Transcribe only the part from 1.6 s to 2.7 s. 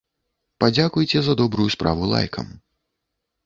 справу лайкам!